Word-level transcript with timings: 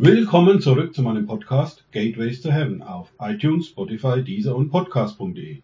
Willkommen 0.00 0.60
zurück 0.60 0.94
zu 0.94 1.02
meinem 1.02 1.26
Podcast 1.26 1.84
Gateways 1.90 2.40
to 2.40 2.52
Heaven 2.52 2.84
auf 2.84 3.12
iTunes, 3.18 3.66
Spotify, 3.66 4.22
Deezer 4.22 4.54
und 4.54 4.70
Podcast.de. 4.70 5.58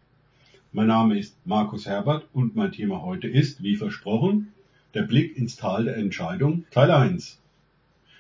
Mein 0.72 0.88
Name 0.88 1.16
ist 1.20 1.36
Markus 1.44 1.86
Herbert 1.86 2.26
und 2.32 2.56
mein 2.56 2.72
Thema 2.72 3.02
heute 3.02 3.28
ist, 3.28 3.62
wie 3.62 3.76
versprochen, 3.76 4.48
der 4.92 5.02
Blick 5.02 5.38
ins 5.38 5.54
Tal 5.54 5.84
der 5.84 5.98
Entscheidung, 5.98 6.64
Teil 6.72 6.90
1. 6.90 7.38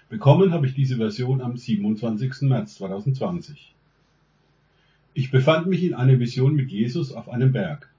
Bekommen 0.08 0.52
habe 0.52 0.68
ich 0.68 0.74
diese 0.74 0.98
Version 0.98 1.40
am 1.40 1.56
27. 1.56 2.42
März 2.42 2.76
2020. 2.76 3.74
Ich 5.14 5.32
befand 5.32 5.66
mich 5.66 5.82
in 5.82 5.94
einer 5.94 6.20
Vision 6.20 6.54
mit 6.54 6.70
Jesus 6.70 7.10
auf 7.12 7.28
einem 7.28 7.50
Berg. 7.50 7.90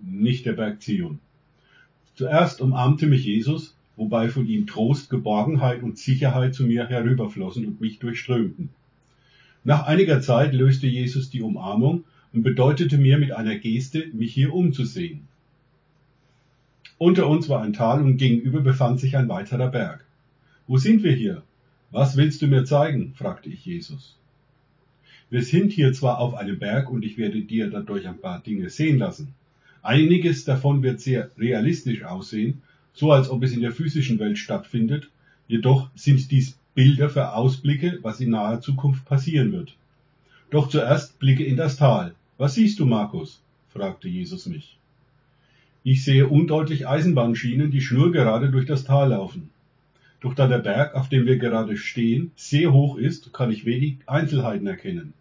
Nicht 0.00 0.46
der 0.46 0.54
Berg 0.54 0.80
Zion. 0.80 1.20
Zuerst 2.14 2.62
umarmte 2.62 3.06
mich 3.06 3.26
Jesus, 3.26 3.76
wobei 3.98 4.28
von 4.28 4.46
ihm 4.46 4.66
Trost, 4.66 5.10
Geborgenheit 5.10 5.82
und 5.82 5.98
Sicherheit 5.98 6.54
zu 6.54 6.64
mir 6.64 6.86
herüberflossen 6.86 7.66
und 7.66 7.80
mich 7.80 7.98
durchströmten. 7.98 8.70
Nach 9.64 9.86
einiger 9.86 10.20
Zeit 10.20 10.54
löste 10.54 10.86
Jesus 10.86 11.30
die 11.30 11.42
Umarmung 11.42 12.04
und 12.32 12.42
bedeutete 12.42 12.96
mir 12.96 13.18
mit 13.18 13.32
einer 13.32 13.56
Geste, 13.56 14.06
mich 14.12 14.32
hier 14.32 14.54
umzusehen. 14.54 15.26
Unter 16.96 17.28
uns 17.28 17.48
war 17.48 17.62
ein 17.62 17.72
Tal 17.72 18.02
und 18.02 18.16
gegenüber 18.16 18.60
befand 18.60 19.00
sich 19.00 19.16
ein 19.16 19.28
weiterer 19.28 19.68
Berg. 19.68 20.04
Wo 20.66 20.78
sind 20.78 21.02
wir 21.02 21.12
hier? 21.12 21.42
Was 21.90 22.16
willst 22.16 22.40
du 22.42 22.46
mir 22.46 22.64
zeigen? 22.64 23.14
fragte 23.14 23.48
ich 23.48 23.64
Jesus. 23.64 24.16
Wir 25.30 25.42
sind 25.42 25.72
hier 25.72 25.92
zwar 25.92 26.18
auf 26.18 26.34
einem 26.34 26.58
Berg 26.58 26.90
und 26.90 27.04
ich 27.04 27.18
werde 27.18 27.42
dir 27.42 27.68
dadurch 27.68 28.06
ein 28.06 28.18
paar 28.18 28.40
Dinge 28.40 28.70
sehen 28.70 28.98
lassen. 28.98 29.34
Einiges 29.82 30.44
davon 30.44 30.82
wird 30.82 31.00
sehr 31.00 31.30
realistisch 31.38 32.02
aussehen, 32.02 32.62
so 32.98 33.12
als 33.12 33.30
ob 33.30 33.44
es 33.44 33.52
in 33.52 33.60
der 33.60 33.70
physischen 33.70 34.18
Welt 34.18 34.38
stattfindet, 34.38 35.08
jedoch 35.46 35.88
sind 35.94 36.32
dies 36.32 36.58
Bilder 36.74 37.08
für 37.08 37.32
Ausblicke, 37.32 38.00
was 38.02 38.18
in 38.18 38.30
naher 38.30 38.60
Zukunft 38.60 39.04
passieren 39.04 39.52
wird. 39.52 39.76
Doch 40.50 40.68
zuerst 40.68 41.16
blicke 41.20 41.44
in 41.44 41.56
das 41.56 41.76
Tal. 41.76 42.16
Was 42.38 42.54
siehst 42.54 42.80
du, 42.80 42.86
Markus? 42.86 43.40
fragte 43.68 44.08
Jesus 44.08 44.46
mich. 44.46 44.78
Ich 45.84 46.04
sehe 46.04 46.26
undeutlich 46.26 46.88
Eisenbahnschienen, 46.88 47.70
die 47.70 47.82
schnurgerade 47.82 48.50
durch 48.50 48.66
das 48.66 48.82
Tal 48.82 49.10
laufen. 49.10 49.50
Doch 50.20 50.34
da 50.34 50.48
der 50.48 50.58
Berg, 50.58 50.96
auf 50.96 51.08
dem 51.08 51.24
wir 51.24 51.38
gerade 51.38 51.76
stehen, 51.76 52.32
sehr 52.34 52.72
hoch 52.72 52.98
ist, 52.98 53.32
kann 53.32 53.52
ich 53.52 53.64
wenig 53.64 53.98
Einzelheiten 54.06 54.66
erkennen. 54.66 55.12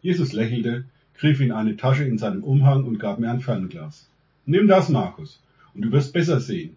Jesus 0.00 0.32
lächelte, 0.32 0.86
griff 1.18 1.38
in 1.40 1.52
eine 1.52 1.76
Tasche 1.76 2.04
in 2.04 2.16
seinem 2.16 2.42
Umhang 2.42 2.84
und 2.84 2.98
gab 2.98 3.18
mir 3.18 3.30
ein 3.30 3.40
Fernglas. 3.40 4.08
Nimm 4.46 4.68
das, 4.68 4.88
Markus 4.88 5.38
und 5.74 5.82
du 5.82 5.92
wirst 5.92 6.12
besser 6.12 6.40
sehen. 6.40 6.76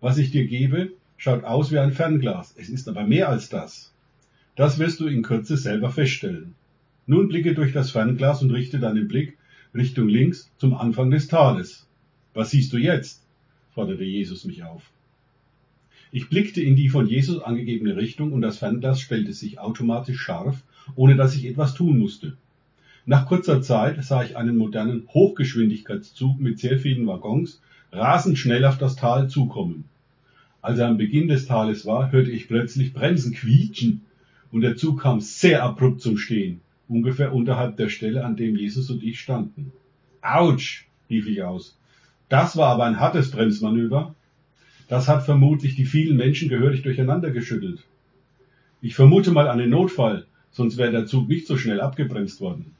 Was 0.00 0.18
ich 0.18 0.30
dir 0.30 0.46
gebe, 0.46 0.92
schaut 1.16 1.44
aus 1.44 1.72
wie 1.72 1.78
ein 1.78 1.92
Fernglas, 1.92 2.54
es 2.56 2.68
ist 2.68 2.88
aber 2.88 3.04
mehr 3.04 3.28
als 3.28 3.48
das. 3.48 3.92
Das 4.56 4.78
wirst 4.78 5.00
du 5.00 5.06
in 5.06 5.22
Kürze 5.22 5.56
selber 5.56 5.90
feststellen. 5.90 6.54
Nun 7.06 7.28
blicke 7.28 7.54
durch 7.54 7.72
das 7.72 7.90
Fernglas 7.90 8.42
und 8.42 8.50
richte 8.50 8.78
deinen 8.78 9.08
Blick 9.08 9.36
Richtung 9.74 10.08
links 10.08 10.50
zum 10.58 10.74
Anfang 10.74 11.10
des 11.10 11.26
Tales. 11.26 11.86
Was 12.32 12.50
siehst 12.50 12.72
du 12.72 12.78
jetzt? 12.78 13.22
forderte 13.72 14.04
Jesus 14.04 14.44
mich 14.44 14.62
auf. 14.62 14.90
Ich 16.12 16.28
blickte 16.28 16.62
in 16.62 16.76
die 16.76 16.88
von 16.88 17.08
Jesus 17.08 17.42
angegebene 17.42 17.96
Richtung 17.96 18.32
und 18.32 18.40
das 18.40 18.58
Fernglas 18.58 19.00
stellte 19.00 19.32
sich 19.32 19.58
automatisch 19.58 20.20
scharf, 20.20 20.62
ohne 20.94 21.16
dass 21.16 21.34
ich 21.34 21.44
etwas 21.44 21.74
tun 21.74 21.98
musste. 21.98 22.36
Nach 23.04 23.26
kurzer 23.26 23.60
Zeit 23.60 24.02
sah 24.04 24.22
ich 24.22 24.36
einen 24.36 24.56
modernen 24.56 25.08
Hochgeschwindigkeitszug 25.08 26.38
mit 26.40 26.60
sehr 26.60 26.78
vielen 26.78 27.06
Waggons 27.06 27.60
rasend 27.94 28.38
schnell 28.38 28.64
auf 28.64 28.78
das 28.78 28.96
Tal 28.96 29.28
zukommen. 29.28 29.84
Als 30.60 30.78
er 30.78 30.88
am 30.88 30.96
Beginn 30.96 31.28
des 31.28 31.46
Tales 31.46 31.86
war, 31.86 32.10
hörte 32.10 32.30
ich 32.30 32.48
plötzlich 32.48 32.92
Bremsen 32.92 33.34
quietschen 33.34 34.02
und 34.50 34.62
der 34.62 34.76
Zug 34.76 35.00
kam 35.00 35.20
sehr 35.20 35.62
abrupt 35.62 36.00
zum 36.00 36.16
Stehen, 36.16 36.60
ungefähr 36.88 37.34
unterhalb 37.34 37.76
der 37.76 37.88
Stelle, 37.88 38.24
an 38.24 38.36
dem 38.36 38.56
Jesus 38.56 38.90
und 38.90 39.02
ich 39.02 39.20
standen. 39.20 39.72
Autsch, 40.22 40.86
rief 41.10 41.26
ich 41.26 41.42
aus. 41.42 41.78
Das 42.28 42.56
war 42.56 42.68
aber 42.68 42.84
ein 42.84 42.98
hartes 42.98 43.30
Bremsmanöver. 43.30 44.14
Das 44.88 45.08
hat 45.08 45.24
vermutlich 45.24 45.76
die 45.76 45.86
vielen 45.86 46.16
Menschen 46.16 46.48
gehörig 46.48 46.82
durcheinander 46.82 47.30
geschüttelt. 47.30 47.84
Ich 48.80 48.94
vermute 48.94 49.30
mal 49.30 49.48
einen 49.48 49.70
Notfall, 49.70 50.26
sonst 50.50 50.76
wäre 50.76 50.92
der 50.92 51.06
Zug 51.06 51.28
nicht 51.28 51.46
so 51.46 51.56
schnell 51.56 51.80
abgebremst 51.80 52.40
worden. 52.40 52.74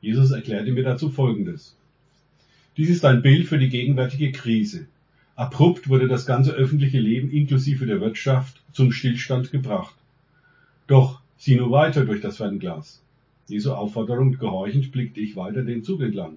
Jesus 0.00 0.30
erklärte 0.30 0.72
mir 0.72 0.84
dazu 0.84 1.10
Folgendes. 1.10 1.76
Dies 2.76 2.90
ist 2.90 3.06
ein 3.06 3.22
Bild 3.22 3.46
für 3.46 3.56
die 3.56 3.70
gegenwärtige 3.70 4.32
Krise. 4.32 4.86
Abrupt 5.34 5.88
wurde 5.88 6.08
das 6.08 6.26
ganze 6.26 6.52
öffentliche 6.52 7.00
Leben 7.00 7.30
inklusive 7.30 7.86
der 7.86 8.02
Wirtschaft 8.02 8.60
zum 8.72 8.92
Stillstand 8.92 9.50
gebracht. 9.50 9.94
Doch 10.86 11.22
sieh 11.38 11.56
nur 11.56 11.70
weiter 11.70 12.04
durch 12.04 12.20
das 12.20 12.36
Fernglas. 12.36 13.00
Jesu 13.48 13.72
Aufforderung 13.72 14.32
gehorchend 14.32 14.92
blickte 14.92 15.20
ich 15.20 15.36
weiter 15.36 15.62
den 15.62 15.84
Zug 15.84 16.02
entlang. 16.02 16.36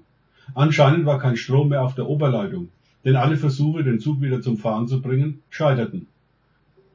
Anscheinend 0.56 1.06
war 1.06 1.20
kein 1.20 1.36
Strom 1.36 1.70
mehr 1.70 1.84
auf 1.84 1.96
der 1.96 2.08
Oberleitung, 2.08 2.70
denn 3.04 3.18
alle 3.18 3.36
Versuche, 3.36 3.84
den 3.84 4.00
Zug 4.00 4.22
wieder 4.22 4.42
zum 4.42 4.58
Fahren 4.58 4.88
zu 4.88 5.02
bringen, 5.02 5.42
scheiterten. 5.50 6.08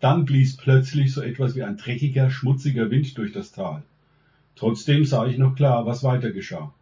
Dann 0.01 0.25
blies 0.25 0.57
plötzlich 0.57 1.13
so 1.13 1.21
etwas 1.21 1.55
wie 1.55 1.65
ein 1.65 1.77
dreckiger, 1.77 2.31
schmutziger 2.31 2.91
Wind 2.91 3.19
durch 3.19 3.33
das 3.33 3.53
Tal. 3.53 3.83
Trotzdem 4.57 5.05
sah 5.05 5.27
ich 5.27 5.37
noch 5.37 5.55
klar, 5.55 5.85
was 5.85 6.03
weiter 6.03 6.31
geschah. 6.31 6.73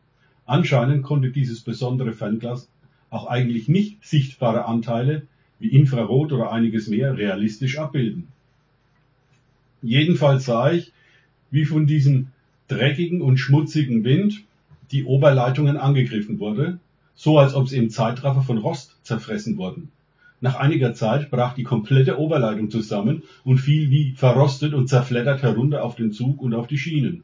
Anscheinend 0.47 1.03
konnte 1.03 1.31
dieses 1.31 1.61
besondere 1.61 2.13
Fernglas 2.13 2.69
auch 3.11 3.27
eigentlich 3.27 3.69
nicht 3.69 4.05
sichtbare 4.05 4.65
Anteile 4.65 5.23
wie 5.59 5.69
Infrarot 5.69 6.33
oder 6.33 6.51
einiges 6.51 6.89
mehr 6.89 7.17
realistisch 7.17 7.79
abbilden. 7.79 8.29
Jedenfalls 9.83 10.45
sah 10.45 10.73
ich, 10.73 10.93
wie 11.51 11.65
von 11.65 11.87
diesem 11.87 12.29
dreckigen 12.69 13.21
und 13.21 13.37
schmutzigen 13.39 14.05
Wind 14.05 14.43
die 14.91 15.05
Oberleitungen 15.05 15.77
angegriffen 15.77 16.39
wurde, 16.39 16.79
so 17.15 17.39
als 17.39 17.55
ob 17.55 17.69
sie 17.69 17.77
im 17.79 17.91
Zeitraffer 17.91 18.43
von 18.43 18.59
Rost 18.59 18.97
zerfressen 19.03 19.57
wurden. 19.57 19.91
Nach 20.41 20.57
einiger 20.57 20.93
Zeit 20.95 21.31
brach 21.31 21.55
die 21.55 21.63
komplette 21.63 22.19
Oberleitung 22.19 22.71
zusammen 22.71 23.23
und 23.45 23.59
fiel 23.59 23.91
wie 23.91 24.13
verrostet 24.13 24.75
und 24.75 24.89
zerfleddert 24.89 25.43
herunter 25.43 25.85
auf 25.85 25.95
den 25.95 26.13
Zug 26.13 26.43
und 26.43 26.55
auf 26.55 26.67
die 26.67 26.79
Schienen. 26.79 27.23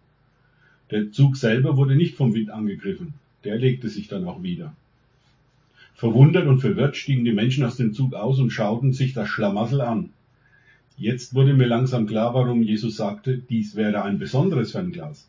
Der 0.91 1.13
Zug 1.13 1.37
selber 1.37 1.77
wurde 1.77 1.97
nicht 1.97 2.15
vom 2.15 2.35
Wind 2.35 2.51
angegriffen, 2.51 3.15
der 3.45 3.57
legte 3.57 3.89
sich 3.89 4.09
dann 4.09 4.27
auch 4.27 4.43
wieder. 4.43 4.75
Verwundert 5.95 6.47
und 6.47 6.61
verwirrt 6.61 6.97
stiegen 6.97 7.25
die 7.25 7.33
Menschen 7.33 7.65
aus 7.65 7.77
dem 7.77 7.93
Zug 7.93 8.15
aus 8.15 8.39
und 8.39 8.51
schauten 8.51 8.93
sich 8.93 9.13
das 9.13 9.29
Schlamassel 9.29 9.81
an. 9.81 10.11
Jetzt 10.97 11.35
wurde 11.35 11.55
mir 11.55 11.67
langsam 11.67 12.07
klar, 12.07 12.35
warum 12.35 12.63
Jesus 12.63 12.97
sagte, 12.97 13.37
dies 13.37 13.77
wäre 13.77 14.03
ein 14.03 14.19
besonderes 14.19 14.73
Fernglas. 14.73 15.29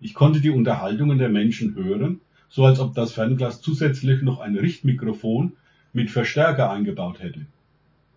Ich 0.00 0.14
konnte 0.14 0.40
die 0.40 0.50
Unterhaltungen 0.50 1.18
der 1.18 1.28
Menschen 1.28 1.74
hören, 1.74 2.20
so 2.48 2.64
als 2.64 2.80
ob 2.80 2.94
das 2.94 3.12
Fernglas 3.12 3.60
zusätzlich 3.60 4.22
noch 4.22 4.40
ein 4.40 4.56
Richtmikrofon 4.56 5.52
mit 5.92 6.10
Verstärker 6.10 6.70
eingebaut 6.70 7.20
hätte. 7.20 7.46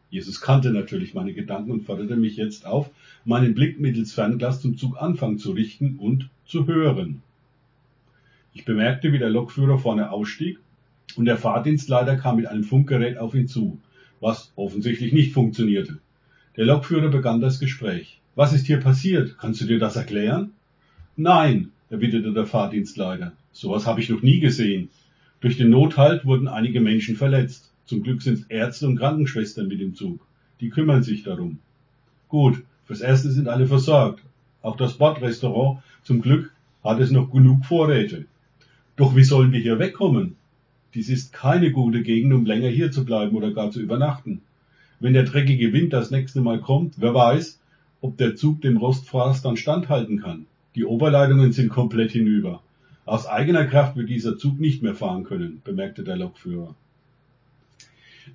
Jesus 0.09 0.41
kannte 0.41 0.71
natürlich 0.71 1.13
meine 1.13 1.33
Gedanken 1.33 1.71
und 1.71 1.83
forderte 1.83 2.15
mich 2.15 2.35
jetzt 2.35 2.65
auf, 2.65 2.89
meinen 3.25 3.53
Blick 3.53 3.79
mittels 3.79 4.13
Fernglas 4.13 4.61
zum 4.61 4.77
Zuganfang 4.77 5.37
zu 5.37 5.51
richten 5.51 5.97
und 5.97 6.29
zu 6.45 6.65
hören. 6.65 7.21
Ich 8.53 8.65
bemerkte, 8.65 9.13
wie 9.13 9.19
der 9.19 9.29
Lokführer 9.29 9.77
vorne 9.77 10.11
ausstieg 10.11 10.57
und 11.15 11.25
der 11.25 11.37
Fahrdienstleiter 11.37 12.17
kam 12.17 12.37
mit 12.37 12.47
einem 12.47 12.63
Funkgerät 12.63 13.17
auf 13.17 13.35
ihn 13.35 13.47
zu, 13.47 13.79
was 14.19 14.51
offensichtlich 14.55 15.13
nicht 15.13 15.33
funktionierte. 15.33 15.99
Der 16.57 16.65
Lokführer 16.65 17.09
begann 17.09 17.39
das 17.39 17.59
Gespräch. 17.59 18.19
Was 18.35 18.53
ist 18.53 18.65
hier 18.65 18.79
passiert? 18.79 19.37
Kannst 19.39 19.61
du 19.61 19.65
dir 19.65 19.79
das 19.79 19.95
erklären? 19.95 20.51
Nein, 21.15 21.71
erwiderte 21.89 22.33
der 22.33 22.45
Fahrdienstleiter. 22.45 23.33
Sowas 23.51 23.85
habe 23.85 24.01
ich 24.01 24.09
noch 24.09 24.21
nie 24.21 24.39
gesehen. 24.39 24.89
Durch 25.41 25.57
den 25.57 25.69
Nothalt 25.69 26.25
wurden 26.25 26.47
einige 26.47 26.81
Menschen 26.81 27.15
verletzt. 27.15 27.68
Zum 27.89 28.03
Glück 28.03 28.21
sind 28.21 28.45
Ärzte 28.49 28.87
und 28.87 28.97
Krankenschwestern 28.97 29.67
mit 29.67 29.79
dem 29.81 29.95
Zug. 29.95 30.19
Die 30.59 30.69
kümmern 30.69 31.01
sich 31.01 31.23
darum. 31.23 31.57
Gut, 32.27 32.61
fürs 32.85 33.01
Erste 33.01 33.31
sind 33.31 33.47
alle 33.47 33.65
versorgt. 33.65 34.21
Auch 34.61 34.77
das 34.77 34.99
Bordrestaurant, 34.99 35.81
zum 36.03 36.21
Glück, 36.21 36.53
hat 36.83 36.99
es 36.99 37.09
noch 37.09 37.31
genug 37.31 37.65
Vorräte. 37.65 38.25
Doch 38.95 39.15
wie 39.15 39.23
sollen 39.23 39.51
wir 39.51 39.59
hier 39.59 39.79
wegkommen? 39.79 40.35
Dies 40.93 41.09
ist 41.09 41.33
keine 41.33 41.71
gute 41.71 42.03
Gegend, 42.03 42.31
um 42.31 42.45
länger 42.45 42.67
hier 42.67 42.91
zu 42.91 43.03
bleiben 43.05 43.35
oder 43.35 43.53
gar 43.53 43.71
zu 43.71 43.81
übernachten. 43.81 44.41
Wenn 44.99 45.13
der 45.13 45.23
dreckige 45.23 45.73
Wind 45.73 45.91
das 45.91 46.11
nächste 46.11 46.41
Mal 46.41 46.61
kommt, 46.61 47.01
wer 47.01 47.15
weiß, 47.15 47.59
ob 48.01 48.17
der 48.17 48.35
Zug 48.35 48.61
dem 48.61 48.77
Rostfraß 48.77 49.41
dann 49.41 49.57
standhalten 49.57 50.21
kann. 50.21 50.45
Die 50.75 50.85
Oberleitungen 50.85 51.53
sind 51.53 51.69
komplett 51.69 52.11
hinüber. 52.11 52.61
Aus 53.07 53.25
eigener 53.25 53.65
Kraft 53.65 53.95
wird 53.95 54.09
dieser 54.09 54.37
Zug 54.37 54.59
nicht 54.59 54.83
mehr 54.83 54.93
fahren 54.93 55.23
können, 55.23 55.63
bemerkte 55.65 56.03
der 56.03 56.17
Lokführer. 56.17 56.75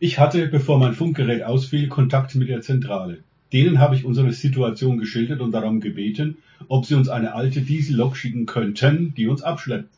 Ich 0.00 0.19
hatte, 0.19 0.49
bevor 0.49 0.79
mein 0.79 0.94
Funkgerät 0.94 1.43
ausfiel, 1.43 1.88
Kontakt 1.88 2.35
mit 2.35 2.49
der 2.49 2.62
Zentrale. 2.62 3.19
Denen 3.52 3.79
habe 3.79 3.94
ich 3.94 4.05
unsere 4.05 4.32
Situation 4.32 4.99
geschildert 4.99 5.41
und 5.41 5.52
darum 5.52 5.81
gebeten, 5.81 6.38
ob 6.69 6.87
sie 6.87 6.94
uns 6.94 7.08
eine 7.08 7.35
alte 7.35 7.61
Diesellok 7.61 8.17
schicken 8.17 8.46
könnten, 8.46 9.14
die 9.14 9.29
uns 9.29 9.43
abschleppt. 9.43 9.94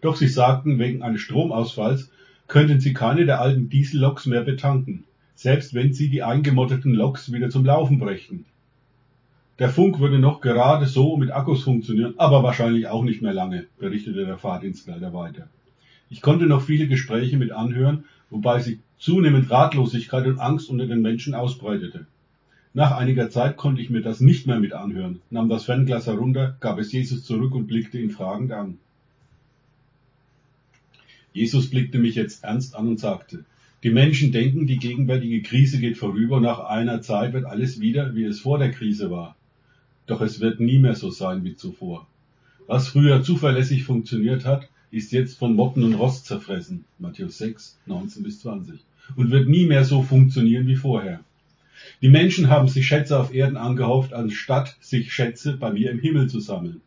Doch 0.00 0.16
sie 0.16 0.28
sagten, 0.28 0.78
wegen 0.78 1.02
eines 1.02 1.20
Stromausfalls 1.22 2.10
könnten 2.46 2.80
sie 2.80 2.92
keine 2.92 3.26
der 3.26 3.40
alten 3.40 3.68
Dieselloks 3.68 4.26
mehr 4.26 4.42
betanken, 4.42 5.04
selbst 5.34 5.74
wenn 5.74 5.92
sie 5.92 6.08
die 6.08 6.22
eingemotteten 6.22 6.94
Loks 6.94 7.32
wieder 7.32 7.50
zum 7.50 7.64
Laufen 7.64 7.98
brächten. 7.98 8.44
Der 9.58 9.68
Funk 9.68 9.98
würde 9.98 10.18
noch 10.18 10.40
gerade 10.40 10.86
so 10.86 11.16
mit 11.16 11.32
Akkus 11.32 11.64
funktionieren, 11.64 12.14
aber 12.16 12.42
wahrscheinlich 12.42 12.86
auch 12.86 13.02
nicht 13.02 13.20
mehr 13.20 13.34
lange, 13.34 13.66
berichtete 13.78 14.24
der 14.24 14.38
Fahrdienstleiter 14.38 15.12
weiter. 15.12 15.48
Ich 16.08 16.22
konnte 16.22 16.46
noch 16.46 16.62
viele 16.62 16.86
Gespräche 16.88 17.36
mit 17.36 17.52
anhören, 17.52 18.04
wobei 18.30 18.60
sich 18.60 18.78
zunehmend 19.00 19.50
Ratlosigkeit 19.50 20.26
und 20.26 20.38
Angst 20.38 20.68
unter 20.68 20.86
den 20.86 21.00
Menschen 21.00 21.34
ausbreitete. 21.34 22.06
Nach 22.74 22.92
einiger 22.92 23.30
Zeit 23.30 23.56
konnte 23.56 23.82
ich 23.82 23.90
mir 23.90 24.02
das 24.02 24.20
nicht 24.20 24.46
mehr 24.46 24.60
mit 24.60 24.74
anhören, 24.74 25.20
nahm 25.30 25.48
das 25.48 25.64
Fernglas 25.64 26.06
herunter, 26.06 26.56
gab 26.60 26.78
es 26.78 26.92
Jesus 26.92 27.24
zurück 27.24 27.54
und 27.54 27.66
blickte 27.66 27.98
ihn 27.98 28.10
fragend 28.10 28.52
an. 28.52 28.78
Jesus 31.32 31.70
blickte 31.70 31.98
mich 31.98 32.14
jetzt 32.14 32.44
ernst 32.44 32.76
an 32.76 32.88
und 32.88 33.00
sagte, 33.00 33.44
die 33.82 33.90
Menschen 33.90 34.30
denken, 34.30 34.66
die 34.66 34.78
gegenwärtige 34.78 35.42
Krise 35.42 35.78
geht 35.78 35.96
vorüber, 35.96 36.38
nach 36.38 36.60
einer 36.60 37.00
Zeit 37.00 37.32
wird 37.32 37.46
alles 37.46 37.80
wieder, 37.80 38.14
wie 38.14 38.24
es 38.24 38.40
vor 38.40 38.58
der 38.58 38.70
Krise 38.70 39.10
war. 39.10 39.34
Doch 40.06 40.20
es 40.20 40.40
wird 40.40 40.60
nie 40.60 40.78
mehr 40.78 40.94
so 40.94 41.10
sein 41.10 41.42
wie 41.44 41.56
zuvor. 41.56 42.06
Was 42.66 42.88
früher 42.88 43.22
zuverlässig 43.22 43.84
funktioniert 43.84 44.44
hat, 44.44 44.68
ist 44.90 45.12
jetzt 45.12 45.38
von 45.38 45.54
Motten 45.54 45.82
und 45.82 45.94
Rost 45.94 46.26
zerfressen. 46.26 46.84
Matthäus 46.98 47.38
6, 47.38 47.78
19 47.86 48.22
bis 48.22 48.40
20. 48.40 48.80
Und 49.16 49.30
wird 49.30 49.48
nie 49.48 49.66
mehr 49.66 49.84
so 49.84 50.02
funktionieren 50.02 50.66
wie 50.66 50.76
vorher. 50.76 51.20
Die 52.02 52.08
Menschen 52.08 52.48
haben 52.48 52.68
sich 52.68 52.86
Schätze 52.86 53.18
auf 53.18 53.34
Erden 53.34 53.56
angehauft, 53.56 54.12
anstatt 54.12 54.76
sich 54.80 55.12
Schätze 55.12 55.56
bei 55.56 55.72
mir 55.72 55.90
im 55.90 55.98
Himmel 55.98 56.28
zu 56.28 56.40
sammeln. 56.40 56.80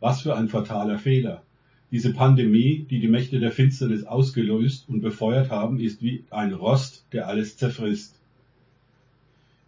Was 0.00 0.22
für 0.22 0.36
ein 0.36 0.48
fataler 0.48 0.98
Fehler. 0.98 1.42
Diese 1.90 2.12
Pandemie, 2.12 2.86
die 2.90 3.00
die 3.00 3.08
Mächte 3.08 3.40
der 3.40 3.50
Finsternis 3.50 4.04
ausgelöst 4.04 4.84
und 4.88 5.00
befeuert 5.00 5.50
haben, 5.50 5.80
ist 5.80 6.02
wie 6.02 6.24
ein 6.30 6.52
Rost, 6.52 7.06
der 7.12 7.28
alles 7.28 7.56
zerfrisst. 7.56 8.14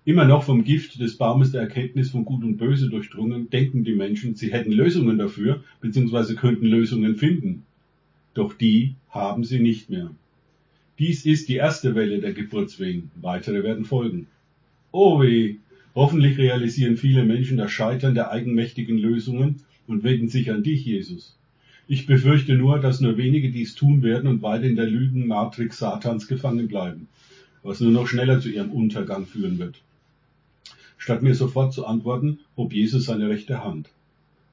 Immer 0.05 0.25
noch 0.25 0.43
vom 0.43 0.65
Gift 0.65 1.01
des 1.01 1.17
Baumes 1.17 1.53
der 1.53 1.63
Erkenntnis 1.63 2.11
von 2.11 2.25
Gut 2.25 2.43
und 2.43 2.57
Böse 2.57 2.89
durchdrungen, 2.89 3.49
denken 3.49 3.85
die 3.85 3.95
Menschen, 3.95 4.35
sie 4.35 4.53
hätten 4.53 4.73
Lösungen 4.73 5.19
dafür, 5.19 5.63
beziehungsweise 5.81 6.35
könnten 6.35 6.67
Lösungen 6.67 7.17
finden. 7.17 7.65
Doch 8.35 8.55
die 8.55 8.97
haben 9.09 9.45
sie 9.45 9.61
nicht 9.61 9.89
mehr. 9.89 10.11
Dies 11.01 11.25
ist 11.25 11.49
die 11.49 11.57
erste 11.57 11.95
Welle 11.95 12.19
der 12.19 12.35
Geburtswehen, 12.35 13.11
weitere 13.15 13.63
werden 13.63 13.87
folgen. 13.87 14.27
Oh 14.93 15.23
weh, 15.23 15.57
hoffentlich 15.95 16.37
realisieren 16.37 16.99
viele 16.99 17.25
Menschen 17.25 17.57
das 17.57 17.73
Scheitern 17.73 18.15
der 18.15 18.31
eigenmächtigen 18.31 18.99
Lösungen 18.99 19.63
und 19.87 20.05
wenden 20.05 20.29
sich 20.29 20.51
an 20.51 20.63
dich, 20.63 20.85
Jesus. 20.85 21.39
Ich 21.89 22.05
befürchte 22.05 22.55
nur, 22.55 22.81
dass 22.81 23.01
nur 23.01 23.17
wenige 23.17 23.51
dies 23.51 23.75
tun 23.75 24.03
werden 24.03 24.29
und 24.29 24.43
weiter 24.43 24.65
in 24.65 24.77
der 24.77 24.91
Lügenmatrix 24.91 25.79
Satans 25.79 26.29
gefangen 26.29 26.69
bleiben, 26.69 27.09
was 27.63 27.81
nur 27.81 27.93
noch 27.93 28.07
schneller 28.07 28.39
zu 28.39 28.51
ihrem 28.51 28.71
Untergang 28.71 29.25
führen 29.25 29.59
wird. 29.59 29.81
Statt 30.99 31.23
mir 31.23 31.35
sofort 31.35 31.73
zu 31.73 31.87
antworten, 31.87 32.41
hob 32.59 32.75
Jesus 32.75 33.07
seine 33.07 33.31
rechte 33.31 33.65
Hand. 33.65 33.89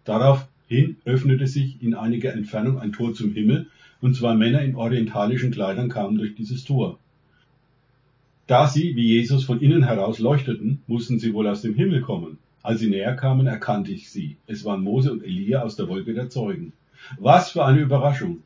Daraufhin 0.06 0.96
öffnete 1.04 1.46
sich 1.46 1.84
in 1.84 1.94
einiger 1.94 2.32
Entfernung 2.32 2.80
ein 2.80 2.94
Tor 2.94 3.14
zum 3.14 3.34
Himmel, 3.34 3.68
und 4.02 4.16
zwei 4.16 4.36
Männer 4.36 4.62
in 4.62 4.76
orientalischen 4.76 5.52
Kleidern 5.52 5.90
kamen 5.90 6.18
durch 6.18 6.36
dieses 6.36 6.64
Tor. 6.64 7.00
Da 8.48 8.68
sie, 8.68 8.96
wie 8.96 9.08
Jesus, 9.08 9.44
von 9.44 9.60
innen 9.60 9.84
heraus 9.84 10.20
leuchteten, 10.20 10.82
mussten 10.88 11.20
sie 11.20 11.34
wohl 11.34 11.48
aus 11.48 11.62
dem 11.62 11.76
Himmel 11.76 12.02
kommen. 12.02 12.38
Als 12.64 12.80
sie 12.80 12.90
näher 12.90 13.16
kamen, 13.16 13.48
erkannte 13.48 13.92
ich 13.92 14.10
sie. 14.10 14.38
Es 14.48 14.64
waren 14.64 14.84
Mose 14.84 15.12
und 15.12 15.24
Elia 15.24 15.64
aus 15.64 15.76
der 15.76 15.88
Wolke 15.88 16.14
der 16.14 16.30
Zeugen. 16.30 16.74
Was 17.20 17.52
für 17.52 17.66
eine 17.66 17.82
Überraschung! 17.82 18.44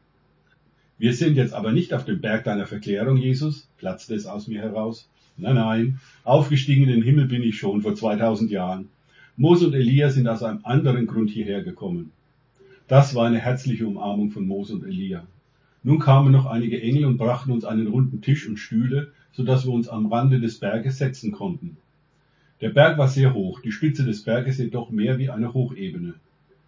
Wir 0.98 1.14
sind 1.14 1.36
jetzt 1.36 1.54
aber 1.54 1.72
nicht 1.72 1.94
auf 1.94 2.06
dem 2.06 2.22
Berg 2.22 2.44
deiner 2.44 2.68
Verklärung, 2.68 3.18
Jesus, 3.18 3.68
platzte 3.78 4.14
es 4.14 4.28
aus 4.28 4.48
mir 4.48 4.62
heraus. 4.62 5.10
Nein, 5.38 5.56
nein, 5.56 6.00
aufgestiegen 6.24 6.84
in 6.84 6.90
den 6.90 7.04
Himmel 7.04 7.26
bin 7.26 7.42
ich 7.42 7.58
schon 7.58 7.82
vor 7.82 7.96
2000 7.96 8.52
Jahren. 8.52 8.90
Mose 9.38 9.68
und 9.68 9.74
Elia 9.74 10.10
sind 10.10 10.28
aus 10.28 10.44
einem 10.44 10.60
anderen 10.64 11.08
Grund 11.08 11.32
hierher 11.32 11.64
gekommen. 11.64 12.12
Das 12.88 13.16
war 13.16 13.26
eine 13.26 13.40
herzliche 13.40 13.88
Umarmung 13.88 14.32
von 14.32 14.46
Mose 14.46 14.74
und 14.74 14.84
Elia. 14.84 15.26
Nun 15.84 16.00
kamen 16.00 16.32
noch 16.32 16.46
einige 16.46 16.82
Engel 16.82 17.06
und 17.06 17.18
brachten 17.18 17.52
uns 17.52 17.66
einen 17.66 17.88
runden 17.88 18.22
Tisch 18.22 18.48
und 18.48 18.58
Stühle, 18.58 19.12
so 19.32 19.44
dass 19.44 19.66
wir 19.66 19.74
uns 19.74 19.88
am 19.88 20.06
Rande 20.06 20.40
des 20.40 20.60
Berges 20.60 20.98
setzen 20.98 21.32
konnten. 21.32 21.78
Der 22.62 22.70
Berg 22.70 23.00
war 23.00 23.08
sehr 23.08 23.34
hoch, 23.34 23.62
die 23.62 23.72
Spitze 23.72 24.06
des 24.06 24.24
Berges 24.24 24.60
jedoch 24.60 24.92
mehr 24.92 25.18
wie 25.18 25.32
eine 25.32 25.54
Hochebene. 25.54 26.14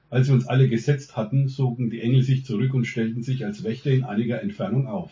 Als 0.09 0.27
wir 0.27 0.33
uns 0.33 0.47
alle 0.47 0.67
gesetzt 0.67 1.15
hatten, 1.15 1.47
zogen 1.47 1.91
die 1.91 2.01
Engel 2.01 2.23
sich 2.23 2.45
zurück 2.45 2.73
und 2.73 2.85
stellten 2.85 3.21
sich 3.21 3.45
als 3.45 3.63
Wächter 3.63 3.91
in 3.91 4.03
einiger 4.03 4.41
Entfernung 4.41 4.87
auf. 4.87 5.11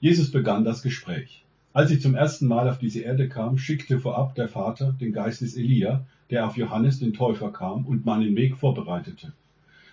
Jesus 0.00 0.30
begann 0.30 0.64
das 0.64 0.82
Gespräch. 0.82 1.44
Als 1.72 1.90
ich 1.90 2.00
zum 2.00 2.14
ersten 2.14 2.46
Mal 2.46 2.68
auf 2.68 2.78
diese 2.78 3.00
Erde 3.00 3.28
kam, 3.28 3.58
schickte 3.58 3.98
vorab 3.98 4.34
der 4.34 4.48
Vater 4.48 4.94
den 5.00 5.12
Geist 5.12 5.40
des 5.40 5.56
Elia, 5.56 6.06
der 6.30 6.46
auf 6.46 6.56
Johannes 6.56 7.00
den 7.00 7.12
Täufer 7.12 7.50
kam 7.50 7.84
und 7.84 8.06
meinen 8.06 8.36
Weg 8.36 8.56
vorbereitete. 8.56 9.32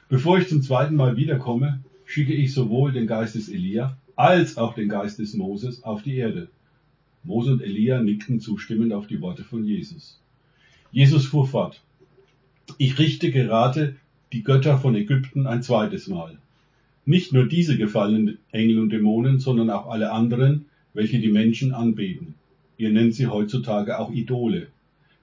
Bevor 0.09 0.37
ich 0.37 0.47
zum 0.47 0.61
zweiten 0.61 0.95
Mal 0.95 1.17
wiederkomme, 1.17 1.79
schicke 2.13 2.33
ich 2.33 2.53
sowohl 2.53 2.91
den 2.91 3.07
Geist 3.07 3.33
des 3.33 3.49
Elia 3.49 3.97
als 4.15 4.57
auch 4.57 4.75
den 4.75 4.87
Geist 4.87 5.17
des 5.17 5.33
Moses 5.33 5.83
auf 5.83 6.03
die 6.03 6.17
Erde. 6.17 6.47
Mose 7.23 7.53
und 7.53 7.61
Elia 7.63 8.03
nickten 8.03 8.39
zustimmend 8.39 8.93
auf 8.93 9.07
die 9.07 9.19
Worte 9.19 9.43
von 9.43 9.65
Jesus. 9.65 10.21
Jesus 10.91 11.25
fuhr 11.25 11.47
fort. 11.47 11.81
Ich 12.77 12.99
richte 12.99 13.31
gerade 13.31 13.95
die 14.31 14.43
Götter 14.43 14.77
von 14.77 14.93
Ägypten 14.93 15.47
ein 15.47 15.63
zweites 15.63 16.07
Mal. 16.07 16.37
Nicht 17.03 17.33
nur 17.33 17.47
diese 17.47 17.77
gefallenen 17.77 18.37
Engel 18.51 18.77
und 18.77 18.91
Dämonen, 18.91 19.39
sondern 19.39 19.71
auch 19.71 19.87
alle 19.87 20.11
anderen, 20.11 20.65
welche 20.93 21.17
die 21.17 21.31
Menschen 21.31 21.73
anbeten. 21.73 22.35
Ihr 22.77 22.91
nennt 22.91 23.15
sie 23.15 23.25
heutzutage 23.25 23.97
auch 23.97 24.11
Idole. 24.11 24.67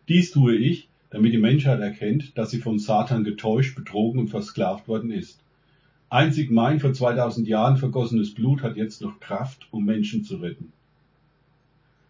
Dies 0.08 0.32
tue 0.32 0.56
ich, 0.56 0.88
damit 1.10 1.32
die 1.32 1.38
Menschheit 1.38 1.78
erkennt, 1.78 2.36
dass 2.36 2.50
sie 2.50 2.58
von 2.58 2.80
Satan 2.80 3.22
getäuscht, 3.22 3.76
betrogen 3.76 4.18
und 4.18 4.28
versklavt 4.28 4.88
worden 4.88 5.12
ist. 5.12 5.38
Einzig 6.12 6.50
mein 6.50 6.80
vor 6.80 6.92
2000 6.92 7.46
Jahren 7.46 7.76
vergossenes 7.76 8.34
Blut 8.34 8.62
hat 8.62 8.76
jetzt 8.76 9.00
noch 9.00 9.20
Kraft, 9.20 9.68
um 9.70 9.84
Menschen 9.84 10.24
zu 10.24 10.38
retten. 10.38 10.72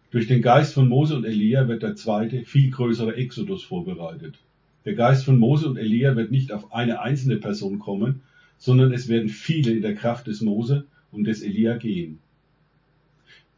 Durch 0.09 0.25
den 0.25 0.41
Geist 0.41 0.73
von 0.73 0.89
Mose 0.89 1.15
und 1.15 1.23
Elia 1.23 1.67
wird 1.67 1.83
der 1.83 1.95
zweite, 1.95 2.43
viel 2.43 2.71
größere 2.71 3.15
Exodus 3.15 3.63
vorbereitet. 3.63 4.39
Der 4.85 4.95
Geist 4.95 5.23
von 5.23 5.37
Mose 5.37 5.69
und 5.69 5.77
Elia 5.77 6.15
wird 6.15 6.31
nicht 6.31 6.51
auf 6.51 6.73
eine 6.73 7.01
einzelne 7.01 7.37
Person 7.37 7.77
kommen, 7.77 8.21
sondern 8.57 8.91
es 8.91 9.07
werden 9.07 9.29
viele 9.29 9.71
in 9.71 9.83
der 9.83 9.93
Kraft 9.93 10.25
des 10.25 10.41
Mose 10.41 10.85
und 11.11 11.25
des 11.25 11.43
Elia 11.43 11.77
gehen. 11.77 12.17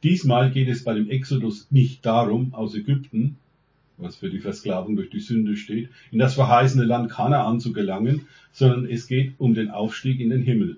Diesmal 0.03 0.51
geht 0.51 0.67
es 0.67 0.83
bei 0.83 0.93
dem 0.93 1.09
Exodus 1.09 1.67
nicht 1.71 2.05
darum, 2.05 2.53
aus 2.53 2.75
Ägypten, 2.75 3.37
was 3.97 4.15
für 4.15 4.29
die 4.29 4.39
Versklavung 4.39 4.95
durch 4.95 5.09
die 5.09 5.19
Sünde 5.19 5.55
steht, 5.55 5.89
in 6.11 6.19
das 6.19 6.33
verheißene 6.35 6.83
Land 6.83 7.11
Kanaan 7.11 7.59
zu 7.59 7.73
gelangen, 7.73 8.27
sondern 8.51 8.85
es 8.85 9.07
geht 9.07 9.33
um 9.37 9.53
den 9.53 9.69
Aufstieg 9.69 10.19
in 10.19 10.29
den 10.29 10.41
Himmel. 10.41 10.77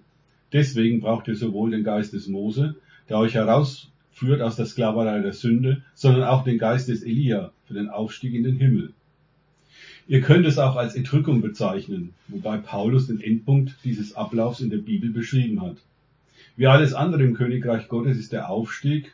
Deswegen 0.53 1.01
braucht 1.01 1.27
ihr 1.27 1.35
sowohl 1.35 1.71
den 1.71 1.83
Geist 1.83 2.13
des 2.13 2.27
Mose, 2.27 2.75
der 3.09 3.17
euch 3.17 3.33
herausführt 3.33 4.41
aus 4.41 4.55
der 4.55 4.65
Sklaverei 4.65 5.19
der 5.19 5.33
Sünde, 5.33 5.81
sondern 5.93 6.23
auch 6.23 6.43
den 6.43 6.57
Geist 6.57 6.87
des 6.87 7.03
Elia 7.03 7.51
für 7.65 7.73
den 7.73 7.89
Aufstieg 7.89 8.33
in 8.33 8.43
den 8.43 8.57
Himmel. 8.57 8.93
Ihr 10.07 10.21
könnt 10.21 10.45
es 10.45 10.59
auch 10.59 10.75
als 10.75 10.95
Entrückung 10.95 11.41
bezeichnen, 11.41 12.13
wobei 12.27 12.57
Paulus 12.57 13.07
den 13.07 13.19
Endpunkt 13.19 13.75
dieses 13.83 14.15
Ablaufs 14.15 14.59
in 14.59 14.69
der 14.69 14.77
Bibel 14.77 15.09
beschrieben 15.09 15.61
hat. 15.61 15.77
Wie 16.57 16.67
alles 16.67 16.93
andere 16.93 17.23
im 17.23 17.33
Königreich 17.33 17.87
Gottes 17.87 18.17
ist 18.17 18.31
der 18.31 18.49
Aufstieg, 18.49 19.13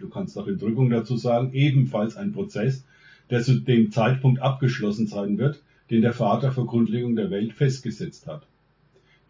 du 0.00 0.08
kannst 0.08 0.36
auch 0.36 0.48
Entrückung 0.48 0.90
dazu 0.90 1.16
sagen, 1.16 1.52
ebenfalls 1.54 2.16
ein 2.16 2.32
Prozess, 2.32 2.84
der 3.30 3.42
zu 3.42 3.60
dem 3.60 3.90
Zeitpunkt 3.90 4.40
abgeschlossen 4.40 5.06
sein 5.06 5.38
wird, 5.38 5.62
den 5.90 6.02
der 6.02 6.12
Vater 6.12 6.52
vor 6.52 6.66
Grundlegung 6.66 7.16
der 7.16 7.30
Welt 7.30 7.52
festgesetzt 7.52 8.26
hat. 8.26 8.46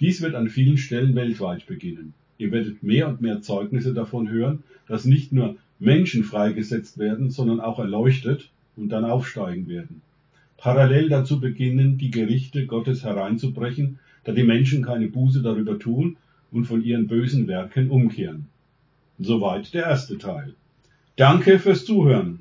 Dies 0.01 0.23
wird 0.23 0.35
an 0.35 0.49
vielen 0.49 0.79
Stellen 0.79 1.15
weltweit 1.15 1.67
beginnen. 1.67 2.15
Ihr 2.39 2.51
werdet 2.51 2.83
mehr 2.83 3.09
und 3.09 3.21
mehr 3.21 3.43
Zeugnisse 3.43 3.95
davon 3.95 4.29
hören, 4.29 4.63
dass 4.89 5.05
nicht 5.05 5.33
nur 5.33 5.57
Menschen 5.79 6.25
freigesetzt 6.25 6.99
werden, 6.99 7.31
sondern 7.31 7.61
auch 7.61 7.79
erleuchtet 7.79 8.51
und 8.77 8.89
dann 8.89 9.05
aufsteigen 9.05 9.69
werden. 9.69 10.03
Parallel 10.57 11.09
dazu 11.09 11.41
beginnen 11.41 11.99
die 11.99 12.11
Gerichte 12.11 12.67
Gottes 12.67 13.05
hereinzubrechen, 13.05 13.99
da 14.25 14.33
die 14.33 14.45
Menschen 14.45 14.85
keine 14.85 15.09
Buße 15.09 15.43
darüber 15.43 15.79
tun 15.79 16.17
und 16.51 16.65
von 16.65 16.83
ihren 16.83 17.07
bösen 17.07 17.47
Werken 17.49 17.91
umkehren. 17.91 18.47
Soweit 19.19 19.75
der 19.75 19.85
erste 19.85 20.19
Teil. 20.19 20.55
Danke 21.17 21.59
fürs 21.59 21.85
Zuhören. 21.85 22.41